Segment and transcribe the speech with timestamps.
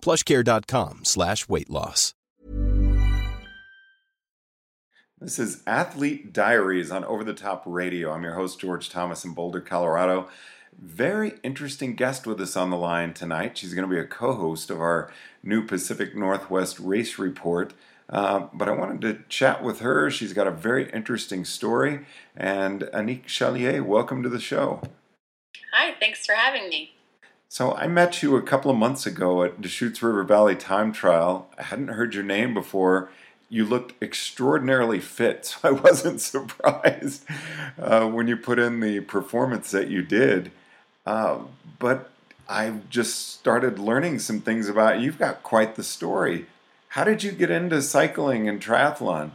[0.00, 2.14] plushcare.com slash weight loss.
[5.20, 8.12] This is Athlete Diaries on Over the Top Radio.
[8.12, 10.28] I'm your host, George Thomas in Boulder, Colorado.
[10.80, 13.58] Very interesting guest with us on the line tonight.
[13.58, 15.10] She's going to be a co host of our
[15.42, 17.74] new Pacific Northwest Race Report.
[18.08, 20.08] Uh, but I wanted to chat with her.
[20.08, 22.06] She's got a very interesting story.
[22.36, 24.82] And Anique Chalier, welcome to the show.
[25.72, 26.94] Hi, thanks for having me.
[27.50, 31.48] So I met you a couple of months ago at Deschutes River Valley Time Trial.
[31.56, 33.08] I hadn't heard your name before.
[33.48, 37.24] You looked extraordinarily fit, so I wasn't surprised
[37.80, 40.52] uh, when you put in the performance that you did.
[41.06, 41.38] Uh,
[41.78, 42.10] but
[42.50, 45.06] I've just started learning some things about you.
[45.06, 46.46] You've got quite the story.
[46.88, 49.30] How did you get into cycling and triathlon?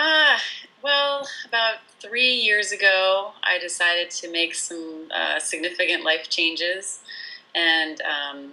[0.00, 0.38] Uh,
[0.82, 7.00] well, about three years ago, I decided to make some uh, significant life changes
[7.54, 8.52] and um,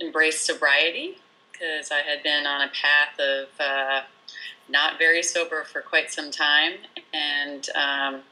[0.00, 1.18] embrace sobriety
[1.52, 4.00] because I had been on a path of uh,
[4.68, 6.72] not very sober for quite some time,
[7.14, 8.22] and um,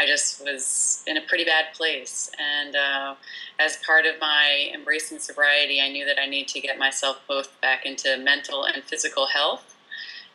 [0.00, 2.28] I just was in a pretty bad place.
[2.40, 3.14] And uh,
[3.60, 7.60] as part of my embracing sobriety, I knew that I need to get myself both
[7.60, 9.75] back into mental and physical health.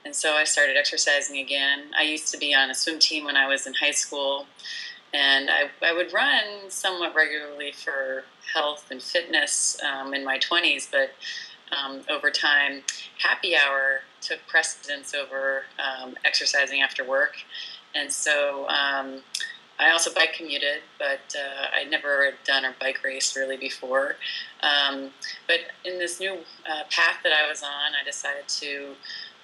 [0.06, 1.92] And so I started exercising again.
[1.98, 4.46] I used to be on a swim team when I was in high school,
[5.14, 8.24] and I, I would run somewhat regularly for
[8.54, 11.12] health and fitness um, in my 20s, but
[11.72, 12.82] um, over time,
[13.20, 17.36] happy hour took precedence over um, exercising after work.
[17.96, 19.22] And so um,
[19.80, 24.16] I also bike commuted, but uh, I never done a bike race really before.
[24.62, 25.10] Um,
[25.48, 28.96] but in this new uh, path that I was on, I decided to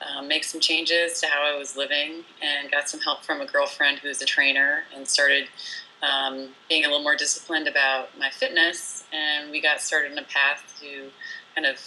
[0.01, 3.45] um, make some changes to how I was living and got some help from a
[3.45, 5.47] girlfriend who's a trainer and started
[6.03, 9.03] um, being a little more disciplined about my fitness.
[9.11, 11.09] And we got started in a path to
[11.55, 11.79] kind of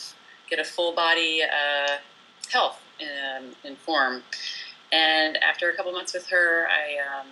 [0.48, 1.98] get a full body uh,
[2.50, 4.22] health in, in, form.
[4.92, 7.28] And after a couple months with her, I um,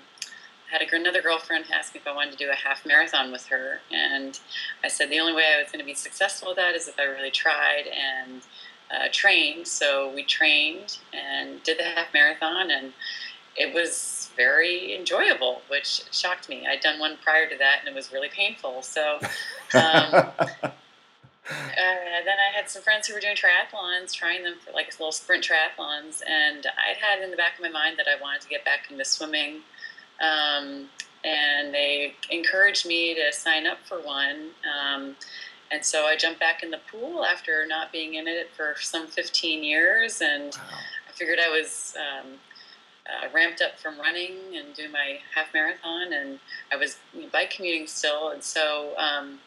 [0.71, 3.47] had a, another girlfriend ask me if I wanted to do a half marathon with
[3.47, 3.81] her.
[3.91, 4.39] And
[4.85, 6.99] I said the only way I was going to be successful with that is if
[6.99, 8.43] I really tried and
[8.91, 9.67] uh, trained.
[9.67, 12.93] So we trained and did the half marathon, and
[13.57, 16.67] it was very enjoyable, which shocked me.
[16.67, 18.83] I'd done one prior to that, and it was really painful.
[18.83, 19.19] So.
[19.75, 20.31] Um,
[21.51, 25.13] Uh, then I had some friends who were doing triathlons, trying them for like little
[25.13, 28.49] sprint triathlons, and I had in the back of my mind that I wanted to
[28.49, 29.61] get back into swimming.
[30.21, 30.91] Um,
[31.25, 34.51] and they encouraged me to sign up for one.
[34.69, 35.17] Um,
[35.71, 39.07] and so I jumped back in the pool after not being in it for some
[39.07, 40.79] 15 years, and wow.
[41.09, 42.33] I figured I was um,
[43.07, 46.39] uh, ramped up from running and doing my half marathon, and
[46.73, 46.99] I was
[47.33, 49.39] bike commuting still, and so um,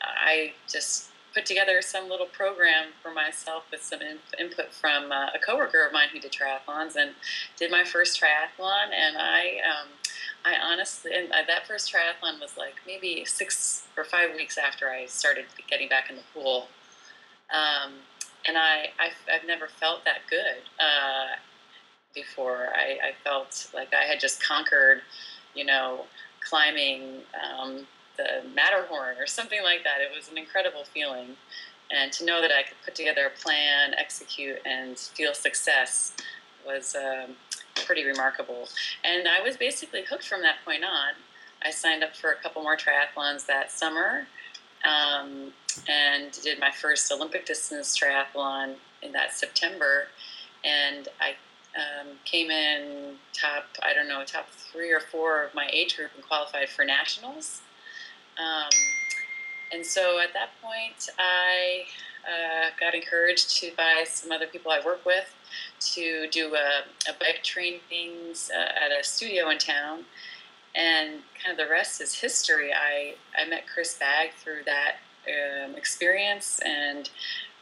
[0.00, 5.26] I just put together some little program for myself with some in- input from uh,
[5.34, 7.10] a coworker of mine who did triathlons and
[7.56, 8.90] did my first triathlon.
[8.94, 9.88] And I, um,
[10.44, 15.06] I honestly, and that first triathlon was like maybe six or five weeks after I
[15.06, 16.68] started getting back in the pool.
[17.50, 17.92] Um,
[18.46, 21.36] and I, I've, I've, never felt that good uh,
[22.14, 22.68] before.
[22.74, 25.00] I, I, felt like I had just conquered,
[25.54, 26.04] you know,
[26.40, 27.86] climbing um,
[28.16, 30.00] the Matterhorn or something like that.
[30.00, 31.36] It was an incredible feeling.
[31.90, 36.12] And to know that I could put together a plan, execute, and feel success
[36.66, 37.36] was um,
[37.84, 38.68] pretty remarkable.
[39.04, 41.14] And I was basically hooked from that point on.
[41.64, 44.26] I signed up for a couple more triathlons that summer
[44.84, 45.52] um,
[45.88, 50.08] and did my first Olympic distance triathlon in that September.
[50.64, 51.34] And I
[51.76, 56.10] um, came in top, I don't know, top three or four of my age group
[56.14, 57.62] and qualified for nationals.
[58.38, 58.70] Um,
[59.72, 61.84] and so at that point, I
[62.28, 65.34] uh, got encouraged to by some other people I work with
[65.94, 70.04] to do a, a bike trainings uh, at a studio in town.
[70.74, 72.72] And kind of the rest is history.
[72.72, 74.96] I, I met Chris Bagg through that
[75.28, 77.08] um, experience and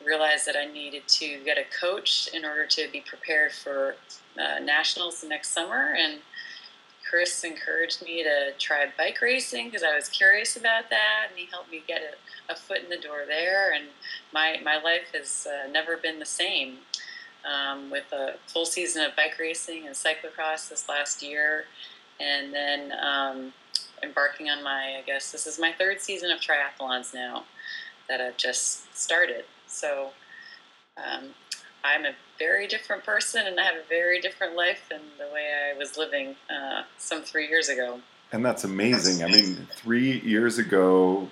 [0.04, 3.96] realized that I needed to get a coach in order to be prepared for
[4.38, 5.94] uh, nationals next summer.
[5.96, 6.20] And
[7.08, 11.46] Chris encouraged me to try bike racing because I was curious about that, and he
[11.50, 12.14] helped me get a,
[12.52, 13.72] a, foot in the door there.
[13.72, 13.84] And
[14.32, 16.78] my my life has uh, never been the same.
[17.44, 21.64] Um, with a full season of bike racing and cyclocross this last year,
[22.20, 23.52] and then um,
[24.00, 27.42] embarking on my I guess this is my third season of triathlons now
[28.08, 29.44] that I've just started.
[29.66, 30.10] So
[30.96, 31.30] um,
[31.84, 35.50] I'm a very different person and I have a very different life than the way
[35.72, 38.00] I was living uh, some three years ago.
[38.32, 39.22] And that's amazing.
[39.22, 41.28] I mean, three years ago,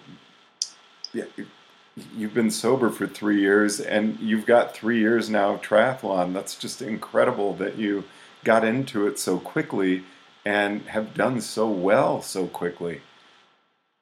[1.12, 6.32] you've been sober for three years and you've got three years now of triathlon.
[6.32, 8.04] That's just incredible that you
[8.44, 10.04] got into it so quickly
[10.44, 13.02] and have done so well so quickly.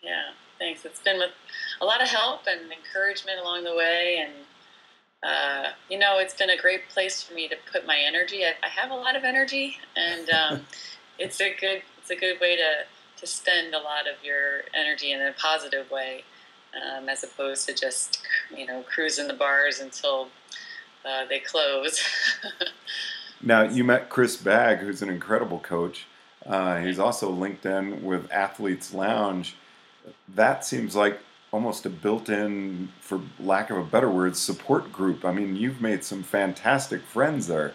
[0.03, 0.85] Yeah, thanks.
[0.85, 1.33] It's been with
[1.81, 4.33] a lot of help and encouragement along the way and
[5.23, 8.45] uh, you know, it's been a great place for me to put my energy.
[8.45, 10.61] I, I have a lot of energy, and um,
[11.19, 12.85] it's a good it's a good way to
[13.17, 16.23] to spend a lot of your energy in a positive way,
[16.75, 18.21] um, as opposed to just
[18.57, 20.29] you know cruising the bars until
[21.05, 22.01] uh, they close.
[23.43, 26.07] now you met Chris Bagg, who's an incredible coach.
[26.47, 29.55] Uh, he's also linked in with Athletes Lounge.
[30.35, 31.19] That seems like
[31.51, 35.25] almost a built-in, for lack of a better word, support group.
[35.25, 37.75] I mean, you've made some fantastic friends there.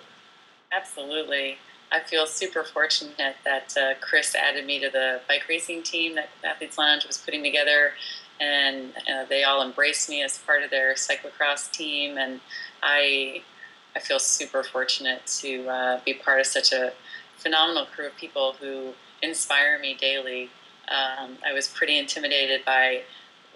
[0.72, 1.58] Absolutely.
[1.92, 6.30] I feel super fortunate that uh, Chris added me to the bike racing team that
[6.44, 7.92] Athletes Lounge was putting together,
[8.40, 12.18] and uh, they all embraced me as part of their cyclocross team.
[12.18, 12.40] And
[12.82, 13.42] I,
[13.96, 16.94] I feel super fortunate to uh, be part of such a
[17.38, 20.50] phenomenal crew of people who inspire me daily.
[20.88, 23.04] Um, I was pretty intimidated by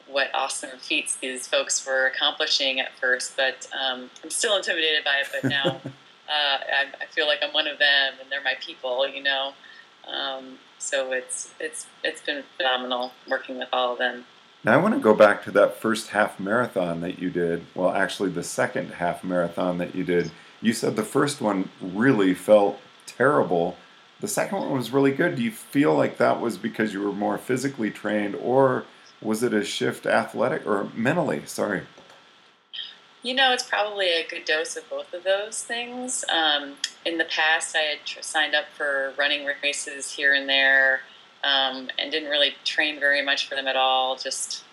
[0.08, 5.22] what awesome feats these folks were accomplishing at first, but um, I'm still intimidated by
[5.22, 5.28] it.
[5.32, 5.82] But now
[6.30, 9.54] uh, I, I, feel like I'm one of them, and they're my people, you know.
[10.08, 14.26] Um, so it's it's it's been phenomenal working with all of them.
[14.68, 17.66] Now I want to go back to that first half marathon that you did.
[17.74, 20.30] Well, actually, the second half marathon that you did.
[20.62, 23.78] You said the first one really felt terrible.
[24.20, 25.38] The second one was really good.
[25.38, 28.84] Do you feel like that was because you were more physically trained, or
[29.22, 31.44] was it a shift athletic or mentally?
[31.46, 31.84] Sorry.
[33.24, 36.26] You know, it's probably a good dose of both of those things.
[36.28, 36.74] Um,
[37.06, 41.04] in the past, I had signed up for running races here and there
[41.44, 44.16] um, and didn't really train very much for them at all.
[44.16, 44.64] Just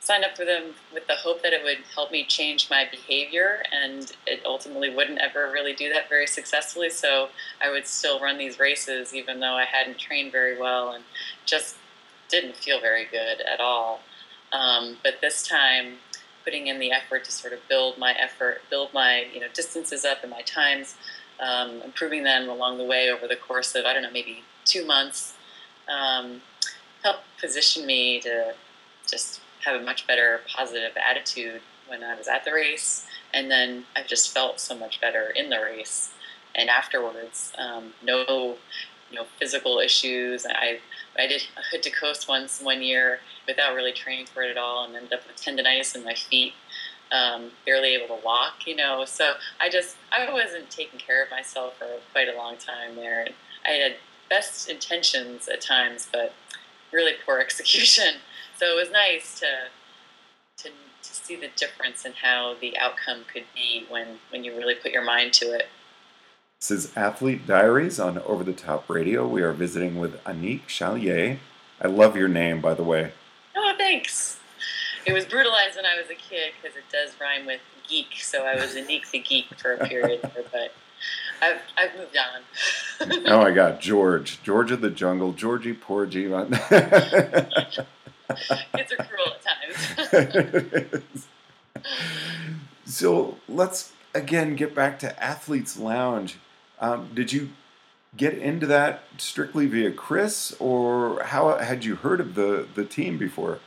[0.00, 3.62] signed up for them with the hope that it would help me change my behavior,
[3.72, 6.90] and it ultimately wouldn't ever really do that very successfully.
[6.90, 7.28] So
[7.62, 11.04] I would still run these races even though I hadn't trained very well and
[11.46, 11.76] just
[12.28, 14.00] didn't feel very good at all.
[14.52, 15.94] Um, but this time,
[16.44, 20.04] putting in the effort to sort of build my effort, build my you know distances
[20.04, 20.96] up and my times,
[21.40, 24.86] um, improving them along the way over the course of I don't know maybe two
[24.86, 25.34] months,
[25.88, 26.40] um,
[27.02, 28.54] helped position me to
[29.06, 33.84] just have a much better positive attitude when I was at the race, and then
[33.94, 36.12] I just felt so much better in the race
[36.54, 37.52] and afterwards.
[37.58, 38.56] Um, no,
[39.38, 40.46] physical issues.
[40.46, 40.80] I
[41.18, 44.58] I did a hood to coast once one year without really training for it at
[44.58, 46.54] all, and ended up with tendonitis in my feet,
[47.12, 48.66] um, barely able to walk.
[48.66, 52.56] You know, so I just I wasn't taking care of myself for quite a long
[52.56, 53.24] time there.
[53.24, 53.34] And
[53.66, 53.96] I had
[54.34, 56.32] best intentions at times, but
[56.92, 58.14] really poor execution.
[58.56, 59.46] So it was nice to
[60.56, 64.74] to to see the difference in how the outcome could be when when you really
[64.74, 65.68] put your mind to it.
[66.60, 69.26] This is Athlete Diaries on Over the Top Radio.
[69.26, 71.38] We are visiting with Anique Chalier.
[71.80, 73.12] I love your name, by the way.
[73.54, 74.40] Oh, thanks.
[75.04, 78.46] It was brutalized when I was a kid because it does rhyme with geek, so
[78.46, 80.72] I was Anique the Geek for a period there, but
[81.42, 83.22] I've, I've moved on.
[83.26, 84.42] oh my God, George.
[84.42, 86.24] George of the Jungle, Georgie Porgy.
[86.28, 86.52] Kids
[88.92, 89.42] are cruel at
[90.12, 91.04] times.
[92.84, 96.38] so let's again get back to Athletes Lounge.
[96.80, 97.50] Um, did you
[98.16, 103.18] get into that strictly via Chris, or how had you heard of the the team
[103.18, 103.60] before?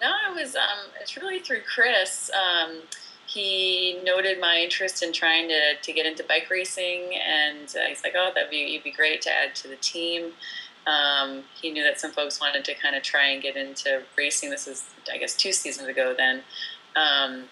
[0.00, 2.30] No, it was um, it's really through Chris.
[2.34, 2.82] Um,
[3.28, 8.02] he noted my interest in trying to, to get into bike racing, and uh, he's
[8.02, 10.32] like, "Oh, that'd be you'd be great to add to the team."
[10.86, 14.48] Um, he knew that some folks wanted to kind of try and get into racing.
[14.48, 16.42] This is, I guess, two seasons ago then.
[16.96, 17.44] Um,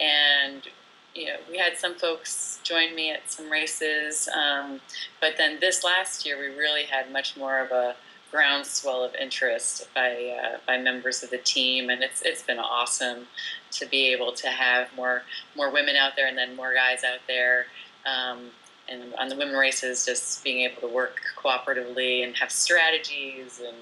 [0.00, 0.62] and
[1.12, 4.80] you know, we had some folks join me at some races, um,
[5.20, 7.96] but then this last year we really had much more of a
[8.30, 13.26] groundswell of interest by uh, by members of the team, and it's it's been awesome
[13.72, 15.22] to be able to have more
[15.56, 17.66] more women out there and then more guys out there.
[18.04, 18.50] Um,
[18.88, 23.76] and on the women races, just being able to work cooperatively and have strategies and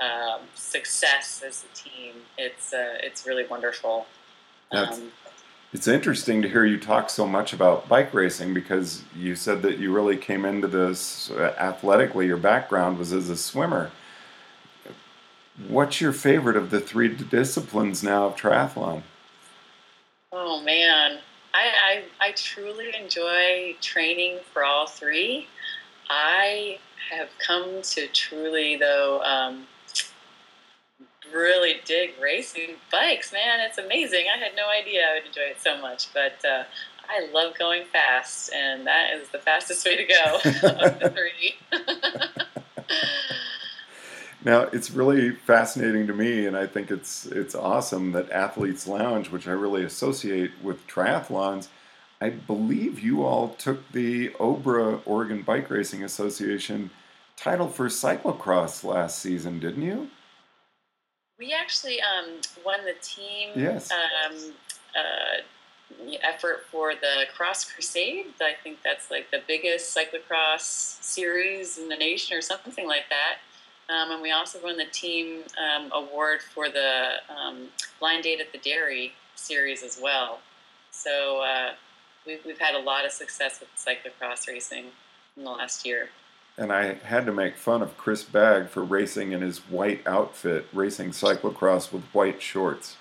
[0.00, 2.14] um, success as a team.
[2.36, 4.06] It's uh, it's really wonderful.
[4.70, 5.12] Um,
[5.72, 9.78] it's interesting to hear you talk so much about bike racing because you said that
[9.78, 12.26] you really came into this athletically.
[12.26, 13.90] Your background was as a swimmer.
[15.66, 19.02] What's your favorite of the three disciplines now of triathlon?
[20.32, 21.18] Oh man,
[21.52, 25.48] I, I, I truly enjoy training for all three.
[26.08, 26.78] I
[27.10, 29.66] have come to truly though um,
[31.32, 33.60] really dig racing bikes, man.
[33.60, 34.26] It's amazing.
[34.34, 36.64] I had no idea I would enjoy it so much, but uh,
[37.08, 40.38] I love going fast, and that is the fastest way to go
[41.08, 41.56] three.
[44.44, 49.30] now it's really fascinating to me, and I think it's it's awesome that Athletes Lounge,
[49.30, 51.68] which I really associate with triathlons,
[52.20, 56.90] I believe you all took the OBRA Oregon Bike Racing Association
[57.36, 60.10] title for cyclocross last season, didn't you?
[61.38, 63.90] We actually um, won the team yes.
[63.92, 64.36] um,
[64.96, 68.26] uh, effort for the Cross Crusade.
[68.40, 73.38] I think that's like the biggest cyclocross series in the nation, or something like that.
[73.92, 77.68] Um, and we also won the team um, award for the um,
[78.00, 80.40] Blind Date at the Dairy series as well.
[80.90, 81.74] So uh,
[82.26, 84.86] we've, we've had a lot of success with cyclocross racing
[85.36, 86.08] in the last year
[86.58, 90.66] and I had to make fun of Chris Bagg for racing in his white outfit,
[90.72, 92.96] racing cyclocross with white shorts.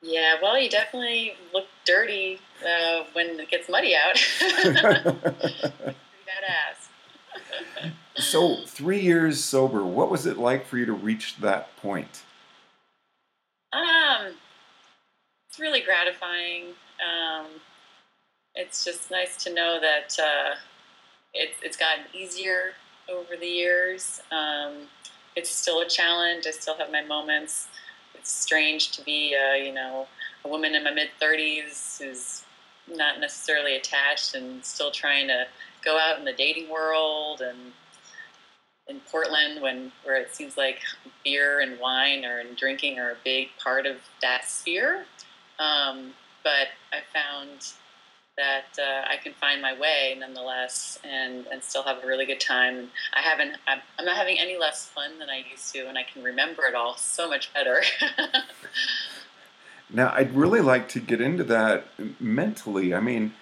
[0.00, 4.14] Yeah, well, you definitely look dirty uh, when it gets muddy out.
[4.38, 5.96] Pretty
[6.28, 6.88] badass.
[8.16, 12.22] so, three years sober, what was it like for you to reach that point?
[13.72, 14.34] Um,
[15.48, 16.74] it's really gratifying.
[17.00, 17.46] Um,
[18.54, 20.16] it's just nice to know that.
[20.18, 20.54] Uh,
[21.34, 22.72] it's it's gotten easier
[23.08, 24.20] over the years.
[24.30, 24.88] Um,
[25.36, 26.46] it's still a challenge.
[26.46, 27.68] I still have my moments.
[28.14, 30.06] It's strange to be, uh, you know,
[30.44, 32.44] a woman in my mid 30s who's
[32.88, 35.46] not necessarily attached and still trying to
[35.84, 37.58] go out in the dating world and
[38.88, 40.80] in Portland when where it seems like
[41.24, 45.04] beer and wine or and drinking are a big part of that sphere.
[45.58, 46.12] Um,
[46.42, 47.72] but I found
[48.36, 52.40] that uh, I can find my way nonetheless and, and still have a really good
[52.40, 52.90] time.
[53.14, 56.02] I haven't, I'm, I'm not having any less fun than I used to, and I
[56.02, 57.82] can remember it all so much better.
[59.90, 61.86] now, I'd really like to get into that
[62.20, 62.94] mentally.
[62.94, 63.34] I mean,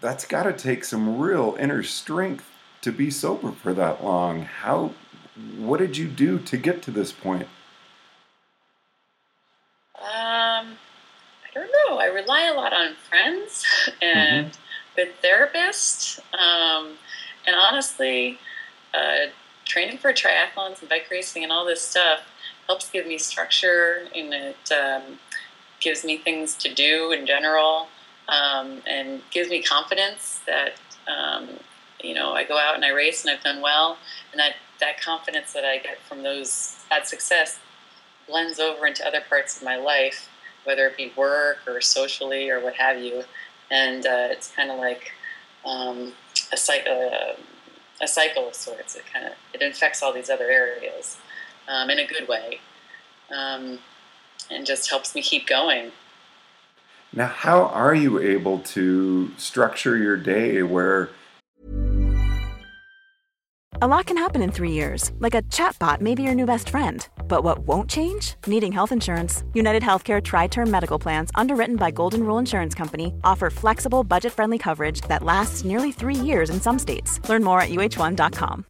[0.00, 2.44] that's got to take some real inner strength
[2.82, 4.42] to be sober for that long.
[4.42, 4.92] How,
[5.56, 7.48] what did you do to get to this point?
[9.98, 10.76] Um,
[11.56, 11.98] don't know.
[11.98, 13.64] I rely a lot on friends
[14.02, 14.56] and mm-hmm.
[14.96, 16.18] good therapists.
[16.34, 16.92] Um,
[17.46, 18.38] and honestly,
[18.94, 19.30] uh,
[19.64, 22.20] training for triathlons and bike racing and all this stuff
[22.66, 25.18] helps give me structure and it um,
[25.80, 27.88] gives me things to do in general
[28.28, 30.72] um, and gives me confidence that
[31.06, 31.48] um,
[32.02, 33.98] you know I go out and I race and I've done well
[34.32, 37.58] and that that confidence that I get from those that success
[38.28, 40.28] blends over into other parts of my life
[40.66, 43.22] whether it be work or socially or what have you.
[43.70, 45.12] And uh, it's kind of like
[45.64, 46.12] um,
[46.52, 47.34] a, cycle, uh,
[48.00, 48.96] a cycle of sorts.
[48.96, 51.16] It kind of it infects all these other areas
[51.68, 52.60] um, in a good way,
[53.34, 53.78] um,
[54.50, 55.90] and just helps me keep going.
[57.12, 61.10] Now, how are you able to structure your day where?
[63.82, 66.70] A lot can happen in three years, like a chatbot may be your new best
[66.70, 68.34] friend but what won't change?
[68.46, 69.44] Needing health insurance.
[69.52, 74.32] United Healthcare Tri Term Medical Plans, underwritten by Golden Rule Insurance Company, offer flexible, budget
[74.32, 77.20] friendly coverage that lasts nearly three years in some states.
[77.28, 78.64] Learn more at uh1.com.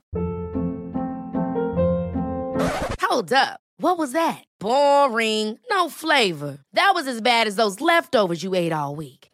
[3.01, 3.61] Hold up.
[3.79, 4.43] What was that?
[4.59, 5.59] Boring.
[5.71, 6.59] No flavor.
[6.73, 9.26] That was as bad as those leftovers you ate all week.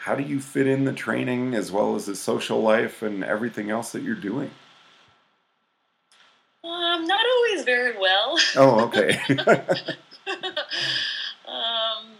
[0.00, 3.70] How do you fit in the training as well as the social life and everything
[3.70, 4.50] else that you're doing?
[6.64, 8.38] Um, not always very well.
[8.56, 9.20] Oh, okay.
[11.46, 12.16] um,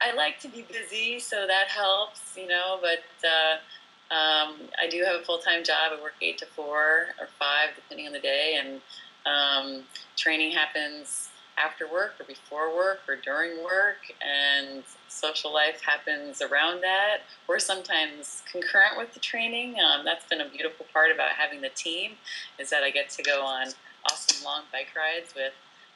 [0.00, 2.80] I like to be busy, so that helps, you know.
[2.80, 5.92] But uh, um, I do have a full time job.
[5.96, 8.80] I work eight to four or five, depending on the day, and
[9.24, 9.84] um,
[10.16, 14.82] training happens after work or before work or during work, and
[15.14, 17.18] social life happens around that,
[17.48, 19.76] or sometimes concurrent with the training.
[19.80, 22.12] Um, that's been a beautiful part about having the team
[22.58, 23.68] is that I get to go on
[24.10, 25.52] awesome long bike rides with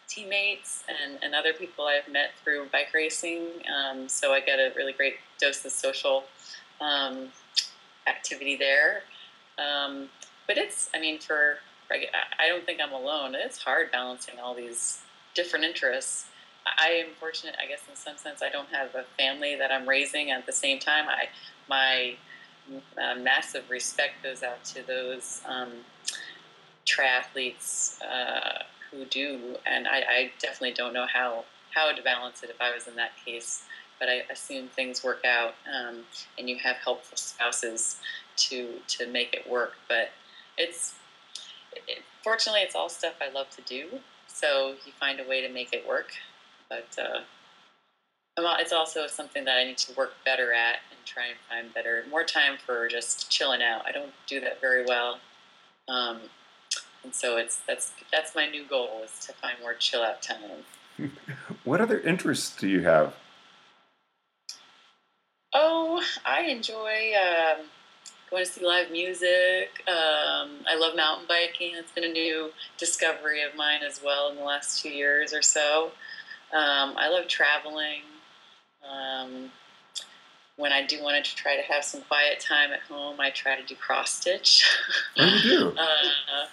[0.06, 3.46] teammates and, and other people I've met through bike racing.
[3.68, 6.24] Um, so I get a really great dose of social
[6.80, 7.28] um,
[8.06, 9.02] activity there.
[9.58, 10.08] Um,
[10.46, 11.58] but it's, I mean, for
[11.90, 13.34] I don't think I'm alone.
[13.34, 15.00] It's hard balancing all these
[15.34, 16.26] different interests.
[16.78, 19.88] I am fortunate, I guess, in some sense, I don't have a family that I'm
[19.88, 21.06] raising at the same time.
[21.08, 21.28] I
[21.68, 22.16] my
[22.96, 25.70] uh, massive respect goes out to those um,
[26.86, 31.44] triathletes uh, who do, and I, I, definitely don't know how
[31.74, 33.64] how to balance it if I was in that case.
[33.98, 36.04] But I assume things work out, um,
[36.38, 37.96] and you have helpful spouses
[38.36, 39.74] to to make it work.
[39.88, 40.10] But
[40.56, 40.94] it's
[41.72, 45.52] it, fortunately, it's all stuff I love to do, so you find a way to
[45.52, 46.12] make it work.
[46.68, 47.20] But uh,
[48.60, 52.04] it's also something that I need to work better at and try and find better,
[52.10, 53.82] more time for just chilling out.
[53.86, 55.18] I don't do that very well,
[55.88, 56.18] um,
[57.04, 60.64] and so it's that's that's my new goal is to find more chill out time.
[61.64, 63.14] what other interests do you have?
[65.54, 67.12] Oh, I enjoy.
[67.14, 67.66] Um,
[68.30, 69.70] going to see live music.
[69.88, 71.72] Um, I love mountain biking.
[71.74, 75.42] It's been a new discovery of mine as well in the last two years or
[75.42, 75.92] so.
[76.52, 78.02] Um, I love traveling.
[78.88, 79.50] Um,
[80.56, 83.56] when I do want to try to have some quiet time at home, I try
[83.56, 84.66] to do cross stitch.
[85.16, 85.68] Do you do?
[85.78, 86.46] uh,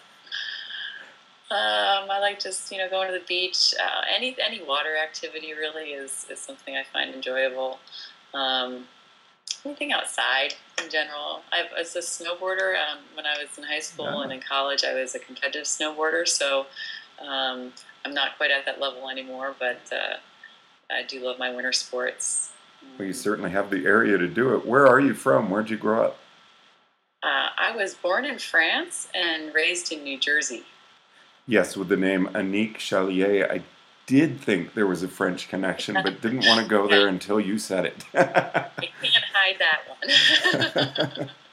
[1.51, 3.73] um, I like just you know going to the beach.
[3.79, 7.79] Uh, any any water activity really is is something I find enjoyable.
[8.33, 8.85] Um,
[9.65, 10.53] anything outside
[10.83, 11.41] in general.
[11.51, 14.23] I was a snowboarder um, when I was in high school yeah.
[14.23, 14.83] and in college.
[14.83, 16.67] I was a competitive snowboarder, so
[17.21, 17.71] um,
[18.03, 19.55] I'm not quite at that level anymore.
[19.59, 20.17] But uh,
[20.91, 22.51] I do love my winter sports.
[22.97, 24.65] Well, you certainly have the area to do it.
[24.65, 25.49] Where are you from?
[25.49, 26.19] Where'd you grow up?
[27.23, 30.63] Uh, I was born in France and raised in New Jersey.
[31.47, 33.47] Yes, with the name Annick Chalier.
[33.51, 33.63] I
[34.05, 37.57] did think there was a French connection, but didn't want to go there until you
[37.57, 38.05] said it.
[38.13, 38.69] I
[39.01, 41.29] can't hide that one.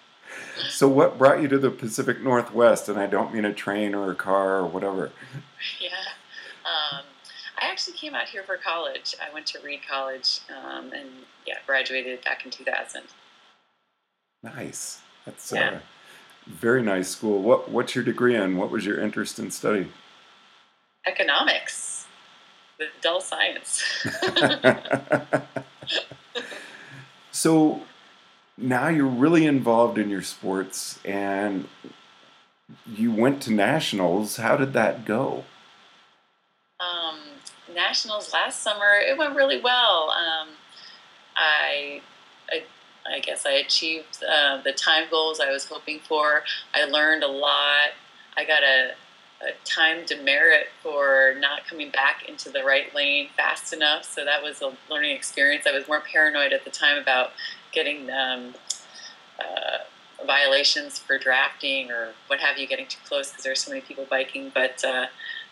[0.69, 2.89] so, what brought you to the Pacific Northwest?
[2.89, 5.11] And I don't mean a train or a car or whatever.
[5.81, 5.91] Yeah.
[6.65, 7.05] Um,
[7.61, 9.15] I actually came out here for college.
[9.21, 11.09] I went to Reed College um, and
[11.47, 13.03] yeah, graduated back in 2000.
[14.43, 15.03] Nice.
[15.25, 15.75] That's yeah.
[15.75, 15.81] a
[16.51, 17.41] very nice school.
[17.41, 18.57] What What's your degree in?
[18.57, 19.87] What was your interest in study?
[21.07, 21.93] Economics
[22.83, 23.83] the dull science.
[27.31, 27.83] so
[28.57, 31.69] now you're really involved in your sports and
[32.87, 34.37] you went to nationals.
[34.37, 35.45] How did that go?
[36.81, 37.21] Um,
[37.75, 40.11] nationals last summer, it went really well.
[40.11, 40.49] Um,
[41.37, 42.03] I,
[42.51, 42.63] I,
[43.07, 46.43] I, guess I achieved uh, the time goals I was hoping for.
[46.75, 47.91] I learned a lot.
[48.37, 48.93] I got a
[49.43, 54.05] a time demerit for not coming back into the right lane fast enough.
[54.05, 55.67] So that was a learning experience.
[55.67, 57.33] I was more paranoid at the time about
[57.73, 58.55] getting um,
[59.41, 59.79] uh,
[60.27, 63.81] violations for drafting or what have you, getting too close because there are so many
[63.81, 65.07] people biking, but uh,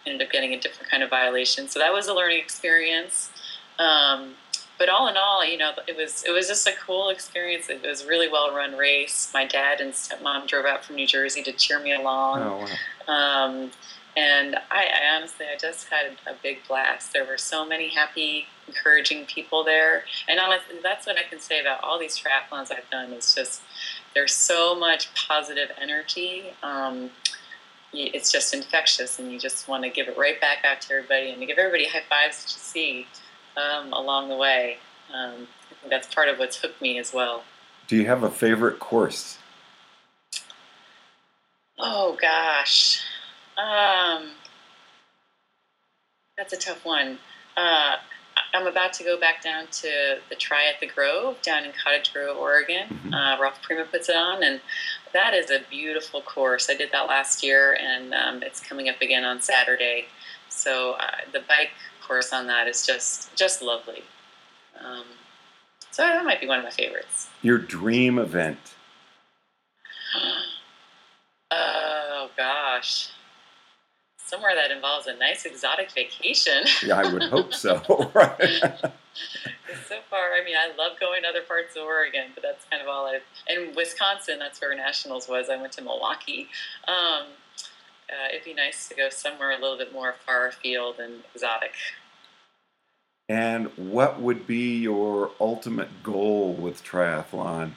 [0.06, 1.68] ended up getting a different kind of violation.
[1.68, 3.30] So that was a learning experience.
[3.78, 4.35] Um,
[4.78, 7.68] but all in all, you know, it was it was just a cool experience.
[7.68, 9.30] It was a really well run race.
[9.35, 12.40] My dad and stepmom drove out from New Jersey to cheer me along.
[12.40, 12.66] Oh,
[13.06, 13.14] wow.
[13.14, 13.70] um,
[14.16, 17.12] and I, I, honestly, I just had a big blast.
[17.12, 21.61] There were so many happy, encouraging people there, and honestly, that's what I can say
[21.61, 23.12] about all these triathlons I've done.
[23.12, 23.62] Is just
[24.14, 26.44] there's so much positive energy.
[26.62, 27.11] Um,
[27.92, 31.31] it's just infectious, and you just want to give it right back out to everybody,
[31.31, 33.07] and to give everybody high fives to see
[33.57, 34.79] um, along the way.
[35.14, 35.49] Um,
[35.88, 37.44] that's part of what's hooked me as well.
[37.87, 39.38] Do you have a favorite course?
[41.79, 43.01] Oh gosh,
[43.58, 44.30] um,
[46.36, 47.18] that's a tough one.
[47.56, 47.96] Uh,
[48.54, 52.12] I'm about to go back down to the Tri at the Grove down in Cottage
[52.12, 52.88] Grove, Oregon.
[52.88, 53.14] Mm-hmm.
[53.14, 54.60] Uh, Ralph Prima puts it on, and
[55.12, 56.68] that is a beautiful course.
[56.70, 60.06] I did that last year, and um, it's coming up again on Saturday.
[60.48, 61.70] So uh, the bike
[62.06, 64.02] course on that is just just lovely.
[64.82, 65.04] Um,
[65.90, 67.28] So that might be one of my favorites.
[67.42, 68.58] Your dream event?
[71.50, 73.10] oh gosh,
[74.30, 76.64] somewhere that involves a nice exotic vacation.
[76.86, 77.74] yeah, I would hope so.
[78.14, 78.40] right.
[78.40, 82.80] so far, I mean, I love going to other parts of Oregon, but that's kind
[82.80, 83.22] of all I've.
[83.48, 85.50] And Wisconsin, that's where Nationals was.
[85.50, 86.48] I went to Milwaukee.
[86.86, 87.26] Um,
[88.08, 91.72] uh, it'd be nice to go somewhere a little bit more far afield and exotic.
[93.28, 97.72] And what would be your ultimate goal with triathlon?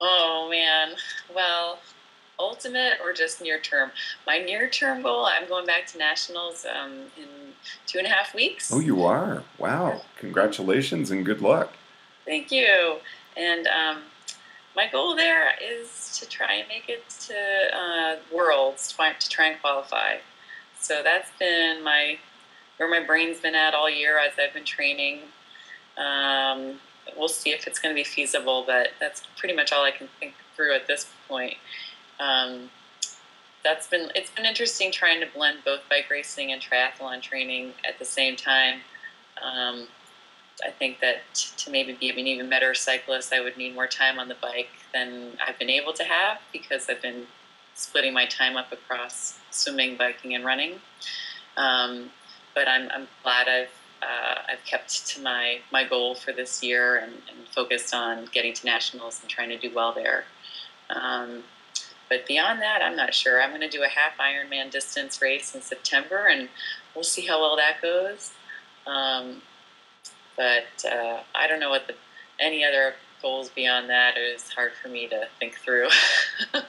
[0.00, 0.96] Oh man,
[1.34, 1.78] well,
[2.38, 3.90] ultimate or just near term?
[4.26, 7.28] My near term goal, I'm going back to nationals um, in
[7.86, 8.72] two and a half weeks.
[8.72, 9.42] Oh, you are!
[9.58, 10.02] Wow!
[10.18, 11.72] Congratulations and good luck.
[12.24, 12.96] Thank you.
[13.36, 14.02] And um,
[14.74, 19.60] my goal there is to try and make it to uh, Worlds, to try and
[19.60, 20.16] qualify.
[20.78, 22.18] So that's been my
[22.76, 25.20] where my brain's been at all year as I've been training.
[25.96, 26.74] Um,
[27.16, 30.08] we'll see if it's going to be feasible, but that's pretty much all I can
[30.20, 31.56] think through at this point.
[32.20, 32.70] Um,
[33.64, 37.98] that's been it's been interesting trying to blend both bike racing and triathlon training at
[37.98, 38.80] the same time.
[39.42, 39.88] Um,
[40.64, 41.18] I think that
[41.58, 44.70] to maybe be an even better cyclist, I would need more time on the bike
[44.94, 47.26] than I've been able to have because I've been
[47.74, 50.76] splitting my time up across swimming, biking, and running.
[51.58, 52.10] Um,
[52.54, 53.70] but I'm, I'm glad I've
[54.02, 58.52] uh, I've kept to my, my goal for this year and, and, focused on getting
[58.52, 60.24] to nationals and trying to do well there.
[60.90, 61.42] Um,
[62.08, 63.42] but beyond that, I'm not sure.
[63.42, 66.48] I'm going to do a half Ironman distance race in September, and
[66.94, 68.32] we'll see how well that goes.
[68.86, 69.42] Um,
[70.36, 71.94] but uh, I don't know what the
[72.38, 75.88] any other goals beyond that is hard for me to think through.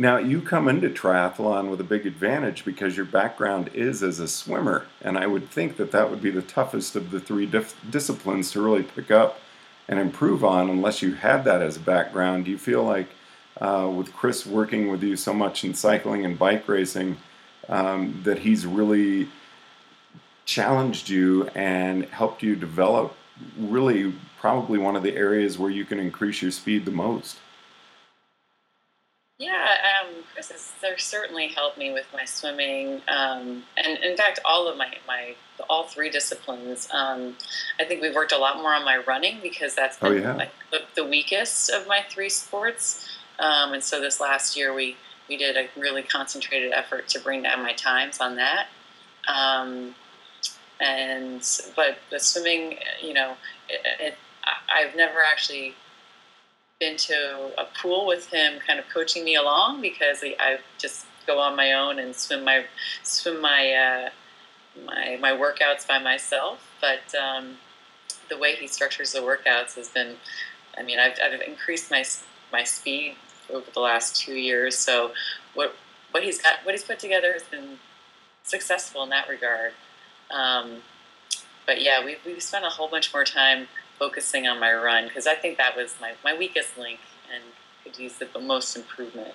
[0.00, 4.28] Now, you come into triathlon with a big advantage because your background is as a
[4.28, 7.78] swimmer, and I would think that that would be the toughest of the three dif-
[7.90, 9.40] disciplines to really pick up
[9.88, 12.46] and improve on unless you had that as a background.
[12.46, 13.10] Do you feel like
[13.58, 17.16] uh, with Chris working with you so much in cycling and bike racing
[17.68, 19.28] um, that he's really
[20.44, 23.14] challenged you and helped you develop
[23.58, 27.38] really probably one of the areas where you can increase your speed the most?
[29.38, 34.68] Yeah, um, Chris has certainly helped me with my swimming, um, and in fact, all
[34.68, 35.34] of my my
[35.68, 36.88] all three disciplines.
[36.92, 37.36] Um,
[37.78, 40.34] I think we've worked a lot more on my running because that's oh, yeah.
[40.34, 43.08] like the, the, weakest of my three sports.
[43.40, 44.96] Um, and so this last year, we
[45.28, 48.66] we did a really concentrated effort to bring down my times on that.
[49.28, 49.94] Um,
[50.80, 51.40] and
[51.76, 53.36] but the swimming, you know,
[53.68, 54.14] it, it,
[54.72, 55.74] I've never actually
[56.80, 61.38] been to a pool with him, kind of coaching me along because I just go
[61.38, 62.64] on my own and swim my
[63.02, 64.10] swim my uh,
[64.84, 66.66] my my workouts by myself.
[66.80, 67.56] But um,
[68.28, 70.16] the way he structures the workouts has been,
[70.76, 72.04] I mean, I've, I've increased my
[72.52, 73.16] my speed
[73.52, 74.76] over the last two years.
[74.76, 75.12] So
[75.54, 75.74] what
[76.10, 77.78] what he's got what he's put together has been
[78.42, 79.72] successful in that regard.
[80.30, 80.78] Um,
[81.66, 85.26] but yeah, we've, we've spent a whole bunch more time focusing on my run because
[85.26, 86.98] I think that was my, my weakest link
[87.32, 87.42] and
[87.84, 89.34] could use the most improvement.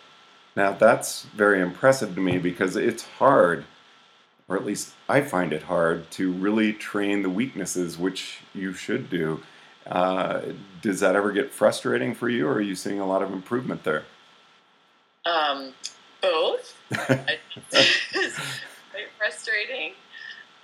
[0.56, 3.66] Now that's very impressive to me because it's hard,
[4.48, 9.10] or at least I find it hard, to really train the weaknesses, which you should
[9.10, 9.42] do.
[9.88, 10.42] Uh,
[10.82, 13.84] does that ever get frustrating for you, or are you seeing a lot of improvement
[13.84, 14.04] there?
[15.26, 15.74] Um,
[16.22, 16.76] both.
[16.92, 17.50] it's
[18.92, 19.94] quite frustrating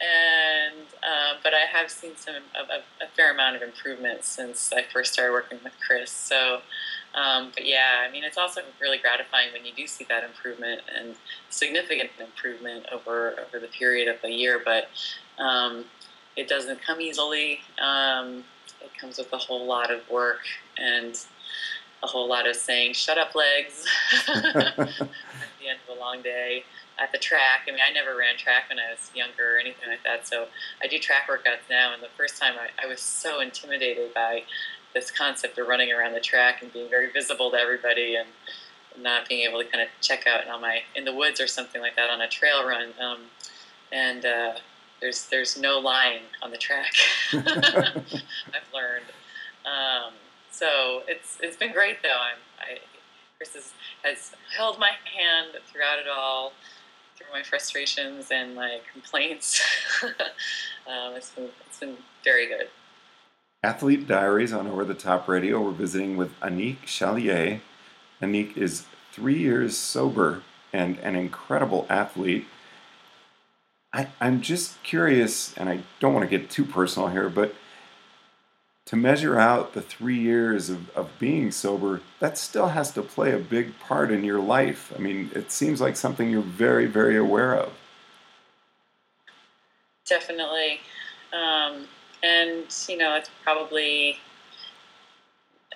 [0.01, 4.84] and uh, but I have seen some a, a, fair amount of improvement since I
[4.91, 6.10] first started working with Chris.
[6.10, 6.62] So,
[7.13, 10.81] um, but yeah, I mean, it's also really gratifying when you do see that improvement
[10.97, 11.15] and
[11.49, 14.60] significant improvement over over the period of a year.
[14.63, 14.89] But
[15.38, 15.86] um,
[16.35, 17.59] it doesn't come easily.
[17.81, 18.43] Um,
[18.81, 20.41] it comes with a whole lot of work
[20.77, 21.19] and
[22.03, 23.85] a whole lot of saying "shut up, legs"
[24.27, 26.63] at the end of a long day
[27.01, 27.67] at the track.
[27.67, 30.27] I mean, I never ran track when I was younger or anything like that.
[30.27, 30.47] So
[30.81, 31.93] I do track workouts now.
[31.93, 34.43] And the first time I, I was so intimidated by
[34.93, 38.29] this concept of running around the track and being very visible to everybody and
[39.01, 41.81] not being able to kind of check out on my in the woods or something
[41.81, 42.89] like that on a trail run.
[42.99, 43.19] Um,
[43.91, 44.53] and uh,
[45.01, 46.93] there's there's no line on the track.
[47.33, 47.43] I've
[48.73, 49.09] learned.
[49.65, 50.13] Um,
[50.51, 52.09] so it's it's been great though.
[52.09, 52.79] I'm, I
[53.41, 56.53] Chris has, has held my hand throughout it all
[57.17, 59.59] through my frustrations and my complaints.
[60.03, 62.67] um, it's, been, it's been very good.
[63.63, 65.59] Athlete Diaries on Over the Top Radio.
[65.59, 67.61] We're visiting with Anique Chalier.
[68.21, 72.45] Anique is three years sober and an incredible athlete.
[73.93, 77.54] I, I'm just curious, and I don't want to get too personal here, but
[78.86, 83.32] to measure out the three years of, of being sober, that still has to play
[83.34, 84.91] a big part in your life.
[84.95, 87.73] I mean, it seems like something you're very, very aware of.
[90.08, 90.82] Definitely.
[91.32, 91.88] Um,
[92.23, 94.17] and, you know, it's probably,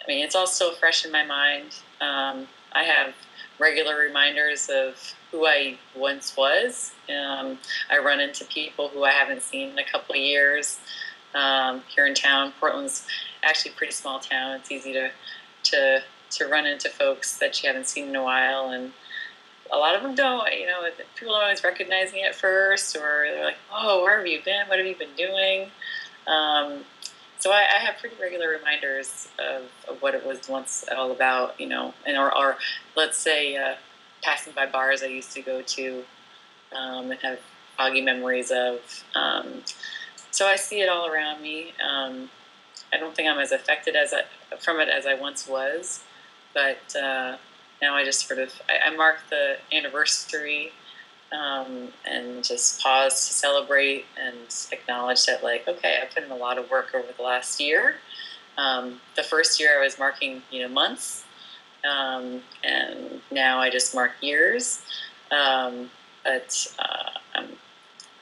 [0.03, 1.75] I mean, it's all still fresh in my mind.
[2.01, 3.15] Um, I have
[3.57, 6.91] regular reminders of who I once was.
[7.09, 7.57] Um,
[7.89, 10.79] I run into people who I haven't seen in a couple of years
[11.33, 12.53] um, here in town.
[12.59, 13.07] Portland's
[13.43, 14.57] actually a pretty small town.
[14.59, 15.09] It's easy to
[15.63, 18.91] to to run into folks that you haven't seen in a while, and
[19.71, 20.51] a lot of them don't.
[20.53, 20.81] You know,
[21.15, 24.67] people don't always recognize me at first, or they're like, "Oh, where have you been?
[24.67, 25.71] What have you been doing?"
[26.27, 26.83] Um,
[27.45, 31.61] so I, I, have pretty regular reminders of, of, what it was once all about,
[31.61, 32.57] you know, and or, or
[32.95, 33.75] let's say uh,
[34.23, 36.03] passing by bars I used to go to
[36.75, 37.39] um, and have
[37.77, 38.79] foggy memories of.
[39.13, 39.61] Um,
[40.31, 41.73] so I see it all around me.
[41.87, 42.31] Um,
[42.91, 44.23] I don't think I'm as affected as I,
[44.57, 46.03] from it as I once was,
[46.55, 47.37] but uh,
[47.79, 50.71] now I just sort of I, I mark the anniversary
[51.35, 54.37] um, and just pause to celebrate and
[54.71, 57.95] acknowledge that like okay I put in a lot of work over the last year.
[58.57, 61.25] Um, the first year I was marking you know months,
[61.83, 64.81] um, and now I just mark years.
[65.31, 65.89] Um,
[66.23, 67.49] but uh, I'm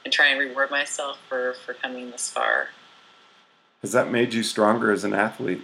[0.04, 2.68] and try and reward myself for, for coming this far.
[3.82, 5.62] Has that made you stronger as an athlete?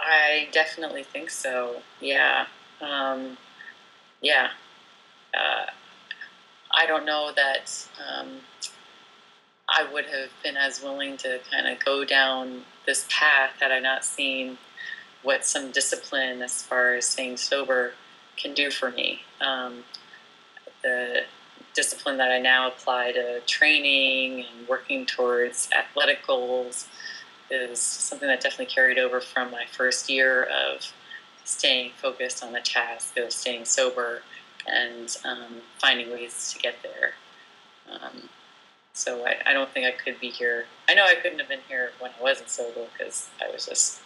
[0.00, 1.76] I definitely think so.
[2.00, 2.46] Yeah.
[2.80, 3.36] Um,
[4.20, 4.50] yeah.
[5.36, 5.66] Uh,
[6.76, 8.28] I don't know that um,
[9.68, 13.78] I would have been as willing to kind of go down this path had I
[13.78, 14.58] not seen
[15.22, 17.92] what some discipline as far as staying sober
[18.36, 19.20] can do for me.
[19.40, 19.84] Um,
[20.82, 21.22] the
[21.74, 26.86] discipline that I now apply to training and working towards athletic goals
[27.50, 30.92] is something that definitely carried over from my first year of
[31.44, 34.22] staying focused on the task of staying sober
[34.66, 37.12] and um, finding ways to get there.
[37.90, 38.28] Um,
[38.92, 40.66] so I, I, don't think I could be here.
[40.88, 44.00] I know I couldn't have been here when I wasn't sober because I was just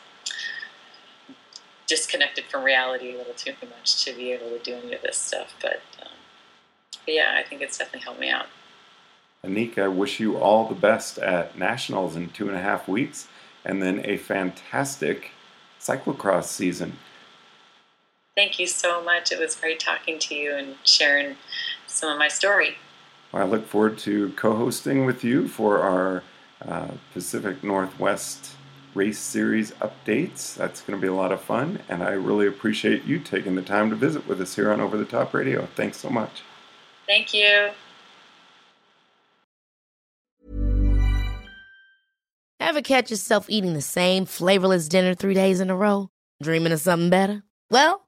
[1.87, 5.16] disconnected from reality a little too much to be able to do any of this
[5.16, 5.55] stuff.
[5.61, 6.12] But um,
[7.05, 8.47] but yeah, I think it's definitely helped me out.
[9.44, 13.29] Anika, I wish you all the best at Nationals in two and a half weeks
[13.64, 15.31] and then a fantastic
[15.81, 16.99] cyclocross season.
[18.38, 19.33] Thank you so much.
[19.33, 21.35] It was great talking to you and sharing
[21.88, 22.77] some of my story.
[23.33, 26.22] Well, I look forward to co hosting with you for our
[26.64, 28.53] uh, Pacific Northwest
[28.94, 30.55] race series updates.
[30.55, 33.62] That's going to be a lot of fun, and I really appreciate you taking the
[33.62, 35.66] time to visit with us here on Over the Top Radio.
[35.74, 36.42] Thanks so much.
[37.09, 37.70] Thank you.
[42.61, 46.11] Ever catch yourself eating the same flavorless dinner three days in a row?
[46.40, 47.42] Dreaming of something better?
[47.68, 48.08] Well,